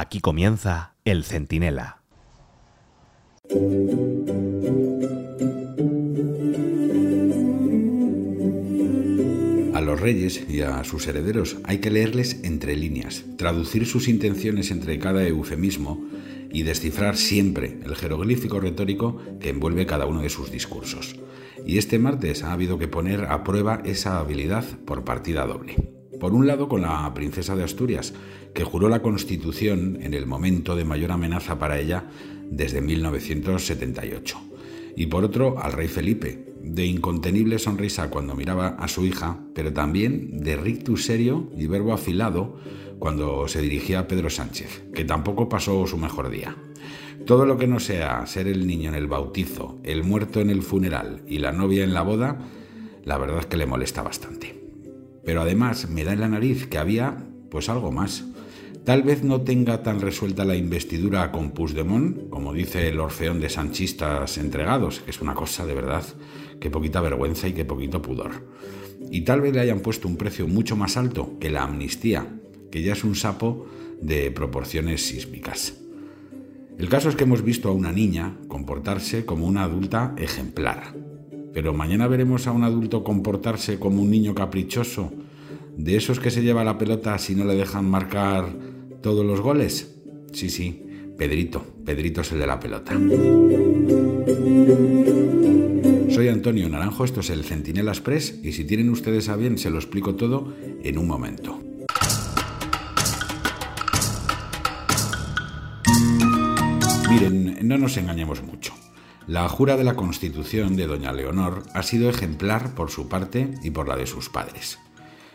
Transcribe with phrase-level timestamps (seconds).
[0.00, 2.02] Aquí comienza El Centinela.
[9.74, 14.70] A los reyes y a sus herederos hay que leerles entre líneas, traducir sus intenciones
[14.70, 16.06] entre cada eufemismo
[16.52, 21.16] y descifrar siempre el jeroglífico retórico que envuelve cada uno de sus discursos.
[21.66, 25.97] Y este martes ha habido que poner a prueba esa habilidad por partida doble.
[26.18, 28.12] Por un lado, con la princesa de Asturias,
[28.54, 32.04] que juró la Constitución en el momento de mayor amenaza para ella
[32.50, 34.38] desde 1978.
[34.96, 39.72] Y por otro, al rey Felipe, de incontenible sonrisa cuando miraba a su hija, pero
[39.72, 42.58] también de rictus serio y verbo afilado
[42.98, 46.56] cuando se dirigía a Pedro Sánchez, que tampoco pasó su mejor día.
[47.26, 50.62] Todo lo que no sea ser el niño en el bautizo, el muerto en el
[50.62, 52.38] funeral y la novia en la boda,
[53.04, 54.57] la verdad es que le molesta bastante.
[55.28, 57.18] Pero además me da en la nariz que había
[57.50, 58.24] pues algo más.
[58.86, 63.50] Tal vez no tenga tan resuelta la investidura con Puigdemont, como dice el orfeón de
[63.50, 66.02] sanchistas entregados, que es una cosa de verdad,
[66.58, 68.48] que poquita vergüenza y que poquito pudor.
[69.10, 72.26] Y tal vez le hayan puesto un precio mucho más alto que la amnistía,
[72.72, 73.66] que ya es un sapo
[74.00, 75.74] de proporciones sísmicas.
[76.78, 80.94] El caso es que hemos visto a una niña comportarse como una adulta ejemplar.
[81.52, 85.12] Pero mañana veremos a un adulto comportarse como un niño caprichoso,
[85.76, 88.46] de esos que se lleva la pelota si no le dejan marcar
[89.00, 89.96] todos los goles.
[90.32, 90.84] Sí, sí,
[91.16, 92.92] Pedrito, Pedrito es el de la pelota.
[96.10, 99.70] Soy Antonio Naranjo, esto es el Centinela Express y si tienen ustedes a bien se
[99.70, 101.60] lo explico todo en un momento.
[107.08, 108.74] Miren, no nos engañemos mucho.
[109.28, 113.70] La jura de la Constitución de doña Leonor ha sido ejemplar por su parte y
[113.70, 114.78] por la de sus padres.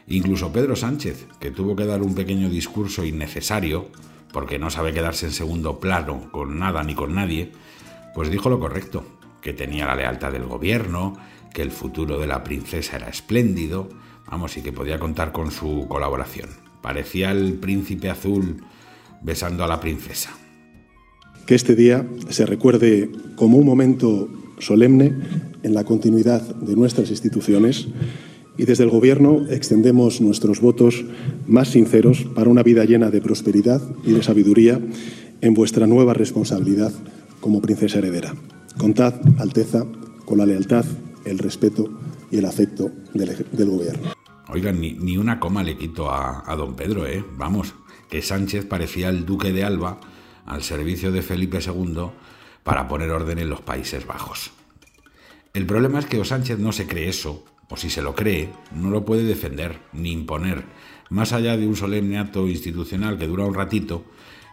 [0.07, 3.89] Incluso Pedro Sánchez, que tuvo que dar un pequeño discurso innecesario,
[4.31, 7.51] porque no sabe quedarse en segundo plano con nada ni con nadie,
[8.15, 9.05] pues dijo lo correcto,
[9.41, 11.15] que tenía la lealtad del gobierno,
[11.53, 13.89] que el futuro de la princesa era espléndido,
[14.25, 16.49] vamos, y que podía contar con su colaboración.
[16.81, 18.65] Parecía el príncipe azul
[19.21, 20.31] besando a la princesa.
[21.45, 25.13] Que este día se recuerde como un momento solemne
[25.63, 27.87] en la continuidad de nuestras instituciones
[28.57, 31.03] y desde el Gobierno extendemos nuestros votos
[31.47, 34.79] más sinceros para una vida llena de prosperidad y de sabiduría
[35.41, 36.93] en vuestra nueva responsabilidad
[37.41, 38.33] como princesa heredera.
[38.77, 39.85] Contad, Alteza,
[40.25, 40.85] con la lealtad,
[41.25, 41.89] el respeto
[42.31, 44.13] y el afecto del, Gobierno.
[44.49, 47.23] Oigan, ni, una coma le quito a don Pedro, ¿eh?
[47.37, 47.73] Vamos,
[48.09, 49.99] que Sánchez parecía el duque de Alba
[50.45, 52.11] al servicio de Felipe II
[52.63, 54.51] para poner orden en los Países Bajos.
[55.53, 58.49] El problema es que o Sánchez no se cree eso, o si se lo cree,
[58.71, 60.63] no lo puede defender ni imponer,
[61.09, 64.05] más allá de un solemne acto institucional que dura un ratito,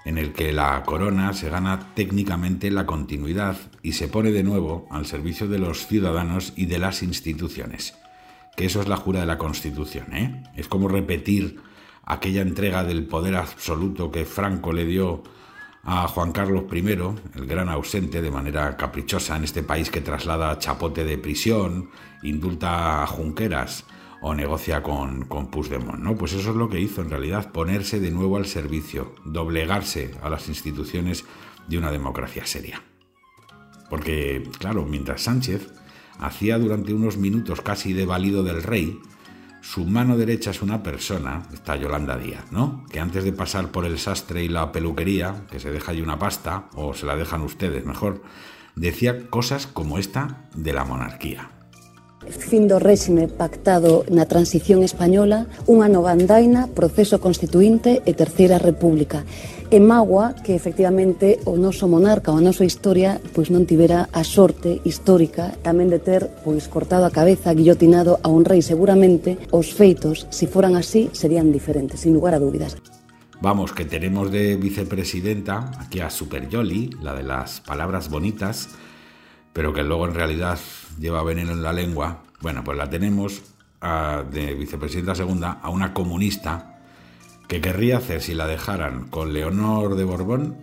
[0.04, 4.86] en el que la corona se gana técnicamente la continuidad y se pone de nuevo
[4.90, 7.94] al servicio de los ciudadanos y de las instituciones.
[8.56, 10.42] Que eso es la jura de la Constitución, ¿eh?
[10.56, 11.60] Es como repetir
[12.04, 15.22] aquella entrega del poder absoluto que Franco le dio
[15.82, 20.58] a Juan Carlos I, el gran ausente, de manera caprichosa en este país que traslada
[20.58, 21.90] Chapote de prisión,
[22.22, 23.84] indulta a Junqueras
[24.20, 25.50] o negocia con, con.
[25.98, 26.16] ¿no?
[26.16, 30.28] Pues eso es lo que hizo en realidad, ponerse de nuevo al servicio, doblegarse a
[30.28, 31.24] las instituciones
[31.68, 32.82] de una democracia seria.
[33.88, 35.72] Porque, claro, mientras Sánchez
[36.18, 39.00] hacía durante unos minutos casi de válido del rey,
[39.60, 42.84] su mano derecha es una persona, está Yolanda Díaz, ¿no?
[42.90, 46.18] Que antes de pasar por el sastre y la peluquería, que se deja ahí una
[46.18, 48.22] pasta, o se la dejan ustedes mejor,
[48.74, 51.50] decía cosas como esta de la monarquía.
[52.28, 59.24] Fin do réxime pactado na transición española, unha nova andaina, proceso constituinte e terceira república.
[59.70, 64.82] E magua que efectivamente o noso monarca, a nosa historia, pois non tivera a sorte
[64.82, 68.66] histórica tamén de ter pois cortado a cabeza, guillotinado a un rei.
[68.66, 72.82] Seguramente os feitos, si foran así, serían diferentes, sin lugar a dúbidas.
[73.38, 78.74] Vamos, que tenemos de vicepresidenta aquí a Super Yoli, la de las palabras bonitas,
[79.54, 80.58] pero que luego en realidad
[80.98, 82.26] lleva veneno en la lengua.
[82.42, 86.79] Bueno, pues la tenemos a, de vicepresidenta segunda a una comunista
[87.50, 90.56] que querría hacer si la dejaran con Leonor de Borbón,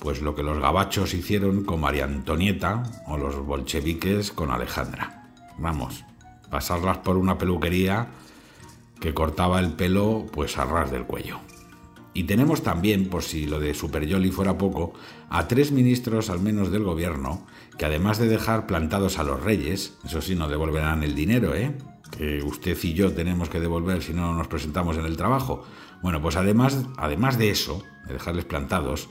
[0.00, 5.30] pues lo que los gabachos hicieron con María Antonieta o los bolcheviques con Alejandra.
[5.56, 6.04] Vamos,
[6.50, 8.08] pasarlas por una peluquería
[8.98, 11.38] que cortaba el pelo pues a ras del cuello.
[12.12, 14.94] Y tenemos también, por si lo de Super Yoli fuera poco,
[15.30, 17.46] a tres ministros al menos del gobierno
[17.78, 21.72] que además de dejar plantados a los reyes, eso sí, no devolverán el dinero, ¿eh?
[22.10, 25.64] que usted y yo tenemos que devolver si no nos presentamos en el trabajo,
[26.02, 29.08] Bueno, pues además, además de eso, de dejarles plantados,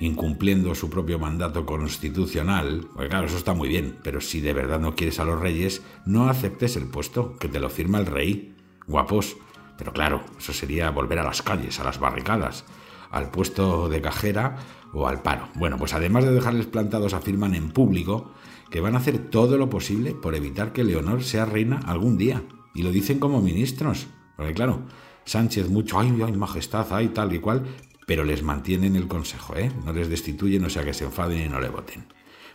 [0.00, 4.80] incumpliendo su propio mandato constitucional, porque claro, eso está muy bien, pero si de verdad
[4.80, 8.56] no quieres a los reyes, no aceptes el puesto, que te lo firma el rey.
[8.86, 9.36] Guapos.
[9.76, 12.64] Pero claro, eso sería volver a las calles, a las barricadas,
[13.10, 14.56] al puesto de cajera
[14.92, 15.48] o al paro.
[15.54, 18.32] Bueno, pues además de dejarles plantados, afirman en público
[18.70, 22.42] que van a hacer todo lo posible por evitar que Leonor sea reina algún día.
[22.74, 24.06] Y lo dicen como ministros.
[24.36, 24.82] Porque claro,
[25.24, 27.64] Sánchez mucho, ay, ay, majestad, ay, tal y cual,
[28.06, 29.70] pero les mantienen el consejo, ¿eh?
[29.84, 32.04] No les destituyen, o sea que se enfaden y no le voten.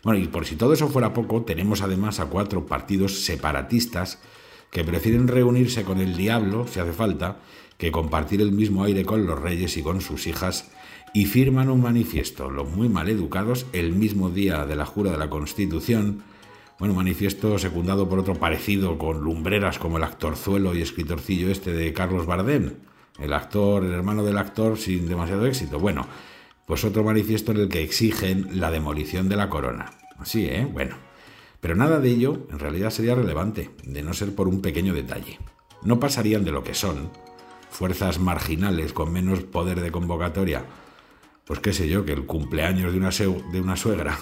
[0.04, 4.20] Bueno, y por si todo eso fuera poco, tenemos además a cuatro partidos separatistas
[4.72, 7.40] que prefieren reunirse con el diablo, si hace falta,
[7.78, 10.70] que compartir el mismo aire con los reyes y con sus hijas,
[11.14, 15.18] y firman un manifiesto, los muy mal educados, el mismo día de la jura de
[15.18, 16.24] la Constitución,
[16.80, 21.92] bueno, manifiesto secundado por otro parecido con lumbreras como el actorzuelo y escritorcillo este de
[21.92, 22.76] Carlos Bardem,
[23.20, 25.78] el actor, el hermano del actor sin demasiado éxito.
[25.78, 26.08] Bueno,
[26.66, 29.92] pues otro manifiesto en el que exigen la demolición de la corona.
[30.18, 30.66] Así, ¿eh?
[30.72, 30.96] Bueno.
[31.60, 35.40] Pero nada de ello en realidad sería relevante, de no ser por un pequeño detalle.
[35.84, 37.12] No pasarían de lo que son,
[37.70, 40.64] fuerzas marginales con menos poder de convocatoria,
[41.50, 44.16] pues qué sé yo, que el cumpleaños de una, de una suegra,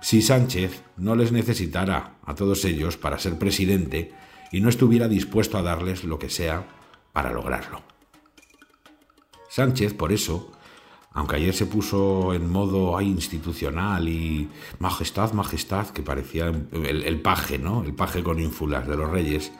[0.00, 4.14] si Sánchez no les necesitara a todos ellos para ser presidente
[4.50, 6.66] y no estuviera dispuesto a darles lo que sea
[7.12, 7.82] para lograrlo.
[9.50, 10.52] Sánchez, por eso,
[11.12, 14.48] aunque ayer se puso en modo institucional y
[14.78, 17.84] majestad, majestad, que parecía el, paje, ¿no?
[17.84, 19.52] El paje con ínfulas de los reyes,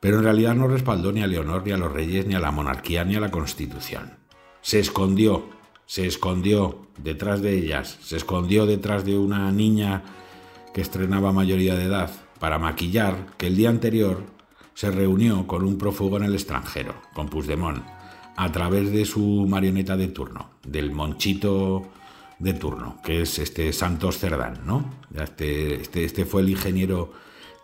[0.00, 2.50] pero en realidad no respaldó ni a Leonor, ni a los reyes, ni a la
[2.50, 4.18] monarquía, ni a la constitución.
[4.62, 5.54] Se escondió,
[5.86, 10.02] se escondió detrás de ellas, se escondió detrás de una niña
[10.72, 12.10] que estrenaba mayoría de edad
[12.40, 14.24] para maquillar que el día anterior
[14.74, 17.84] se reunió con un prófugo en el extranjero, con Puigdemont
[18.36, 21.84] a través de su marioneta de turno, del monchito
[22.38, 24.92] de turno, que es este Santos Cerdán, ¿no?
[25.14, 27.12] Este, este, este fue el ingeniero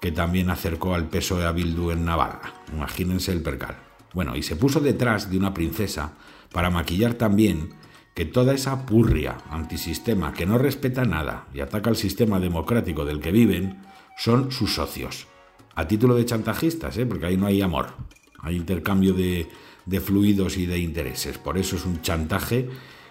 [0.01, 2.55] que también acercó al peso de Abildu en Navarra.
[2.73, 3.77] Imagínense el percal.
[4.15, 6.15] Bueno, y se puso detrás de una princesa
[6.53, 7.71] para maquillar también
[8.15, 13.21] que toda esa purria antisistema que no respeta nada y ataca al sistema democrático del
[13.21, 13.79] que viven
[14.17, 15.27] son sus socios.
[15.75, 17.07] A título de chantajistas, ¿eh?
[17.07, 17.95] porque ahí no hay amor,
[18.41, 19.49] hay intercambio de,
[19.87, 21.39] de fluidos y de intereses.
[21.39, 22.69] Por eso es un chantaje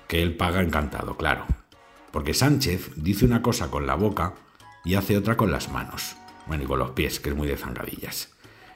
[0.07, 1.45] que él paga encantado, claro.
[2.11, 4.33] Porque Sánchez dice una cosa con la boca
[4.83, 6.15] y hace otra con las manos.
[6.47, 8.33] Bueno, y con los pies, que es muy de zangadillas.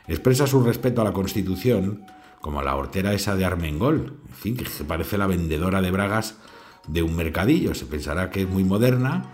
[0.08, 2.06] Expresa su respeto a la Constitución,
[2.44, 6.36] como la hortera esa de Armengol, en fin, que parece la vendedora de bragas
[6.90, 7.74] de un mercadillo.
[7.74, 9.31] Se pensará que es muy moderna,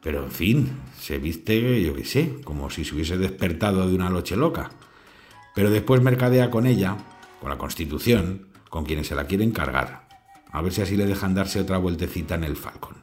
[0.00, 4.10] pero en fin, se viste, yo qué sé, como si se hubiese despertado de una
[4.10, 4.70] noche loca.
[5.56, 6.98] Pero después mercadea con ella
[7.40, 10.06] con la Constitución, con quienes se la quieren cargar.
[10.52, 13.01] A ver si así le dejan darse otra vueltecita en el Falcon.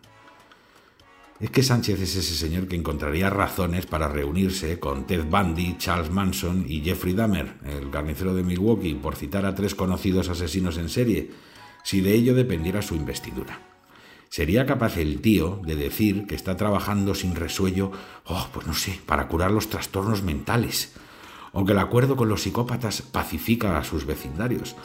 [1.39, 6.11] Es que Sánchez es ese señor que encontraría razones para reunirse con Ted Bundy, Charles
[6.11, 10.89] Manson y Jeffrey Dahmer, el carnicero de Milwaukee, por citar a tres conocidos asesinos en
[10.89, 11.31] serie,
[11.83, 13.61] si de ello dependiera su investidura.
[14.27, 17.91] ¿Sería capaz el tío de decir que está trabajando sin resuello,
[18.25, 20.93] oh, pues no sé, para curar los trastornos mentales?
[21.51, 24.75] o que el acuerdo con los psicópatas pacifica a sus vecindarios,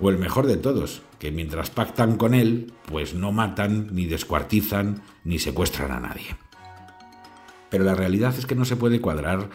[0.00, 5.02] o el mejor de todos, que mientras pactan con él, pues no matan, ni descuartizan,
[5.24, 6.36] ni secuestran a nadie.
[7.70, 9.48] Pero la realidad es que no se puede cuadrar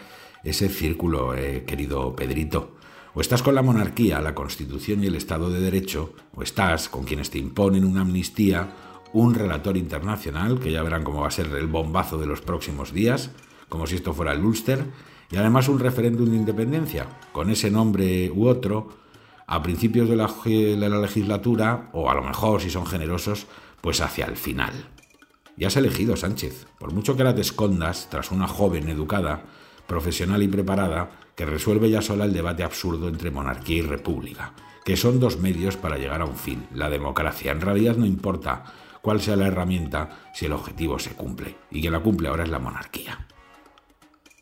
[0.44, 2.74] ese círculo, eh, querido Pedrito.
[3.14, 7.04] O estás con la monarquía, la constitución y el Estado de Derecho, o estás con
[7.04, 8.72] quienes te imponen una amnistía,
[9.12, 12.92] un relator internacional, que ya verán cómo va a ser el bombazo de los próximos
[12.92, 13.30] días,
[13.68, 14.84] como si esto fuera el Ulster,
[15.30, 18.88] y además un referéndum de independencia, con ese nombre u otro,
[19.48, 23.46] a principios de la, legislatura, o a lo mejor, si son generosos,
[23.80, 24.90] pues hacia el final.
[25.56, 29.42] Ya has elegido, Sánchez, por mucho que la te escondas tras una joven educada,
[29.86, 34.52] profesional y preparada, que resuelve ya sola el debate absurdo entre monarquía y república,
[34.84, 37.50] que son dos medios para llegar a un fin, la democracia.
[37.50, 38.64] En realidad no importa
[39.00, 42.50] cuál sea la herramienta si el objetivo se cumple, y quien la cumple ahora es
[42.50, 43.26] la monarquía.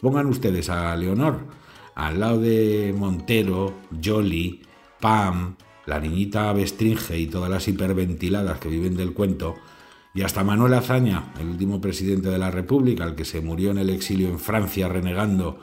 [0.00, 1.46] Pongan ustedes a Leonor
[1.94, 3.72] al lado de Montero,
[4.04, 4.62] Jolly,
[5.06, 5.54] Pam,
[5.86, 9.54] la niñita Bestringe y todas las hiperventiladas que viven del cuento,
[10.12, 13.78] y hasta Manuel Azaña, el último presidente de la República, el que se murió en
[13.78, 15.60] el exilio en Francia renegando,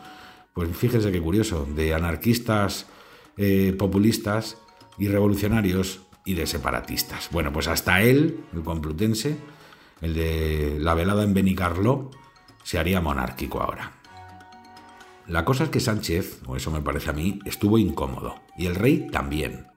[0.54, 2.88] pues fíjense qué curioso, de anarquistas,
[3.36, 4.60] eh, populistas
[4.98, 7.28] y revolucionarios y de separatistas.
[7.34, 9.36] Bueno, pues hasta él, el complutense,
[10.00, 12.12] el de la velada en Benicarló,
[12.64, 13.92] se haría monárquico ahora.
[15.28, 18.76] La cosa es que Sánchez, o eso me parece a mí, estuvo incómodo, y el
[18.76, 19.68] rey también.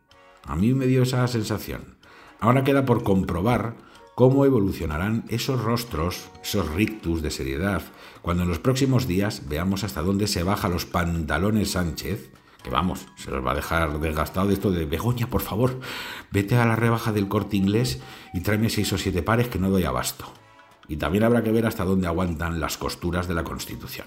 [0.44, 1.96] A mí me dio esa sensación.
[2.40, 3.76] Ahora queda por comprobar
[4.16, 7.82] cómo evolucionarán esos rostros, esos rictus de seriedad,
[8.22, 12.32] cuando en los próximos días veamos hasta dónde se baja los pantalones Sánchez,
[12.64, 15.78] que vamos, se los va a dejar desgastado de esto de Begoña, por favor,
[16.32, 18.00] vete a la rebaja del corte inglés
[18.34, 20.24] y tráeme seis o siete pares que no doy abasto.
[20.88, 24.06] Y también habrá que ver hasta dónde aguantan las costuras de la Constitución.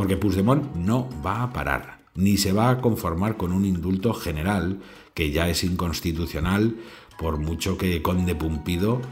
[0.00, 4.80] Porque Puigdemont no va a parar, ni se va a conformar con un indulto general
[5.12, 6.76] que ya es inconstitucional
[7.18, 9.02] por mucho que Conde Pumpido,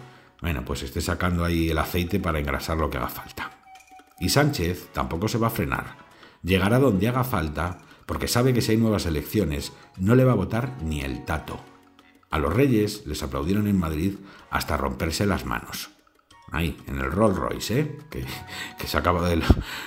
[0.41, 3.51] bueno, pues esté sacando ahí el aceite para engrasar lo que haga falta.
[4.19, 5.99] Y Sánchez tampoco se va a frenar.
[6.43, 10.37] Llegará donde haga falta porque sabe que si hay nuevas elecciones no le va a
[10.37, 11.61] votar ni el tato.
[12.31, 14.15] A los reyes les aplaudieron en Madrid
[14.49, 15.98] hasta romperse las manos
[16.51, 17.99] ahí, en el Rolls Royce, ¿eh?
[18.11, 18.25] que,
[18.79, 19.43] que sacaba de,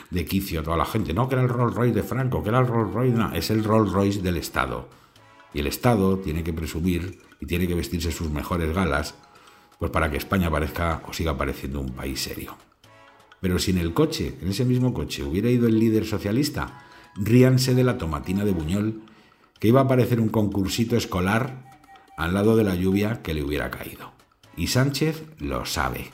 [0.10, 1.14] de quicio toda la gente.
[1.14, 3.50] No, que era el Rolls Royce de Franco, que era el Rolls Royce, no, es
[3.50, 4.90] el Rolls Royce del Estado.
[5.54, 9.16] Y el Estado tiene que presumir y tiene que vestirse sus mejores galas,
[9.80, 12.56] pues para que España parezca o siga pareciendo un país serio.
[13.42, 16.84] Pero si en el coche, en ese mismo coche, hubiera ido el líder socialista,
[17.16, 19.02] ríanse de la tomatina de Buñol,
[19.60, 21.66] que iba a parecer un concursito escolar
[22.18, 24.12] al lado de la lluvia que le hubiera caído.
[24.56, 26.12] Y Sánchez lo sabe.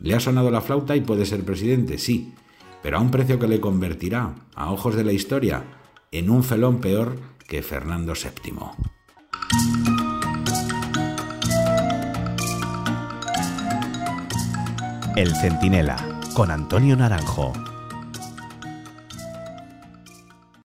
[0.00, 2.34] Le ha sonado la flauta y puede ser presidente, sí,
[2.82, 5.64] pero a un precio que le convertirá, a ojos de la historia,
[6.12, 8.52] en un felón peor que Fernando VII.
[15.16, 17.52] El Centinela, con Antonio Naranjo.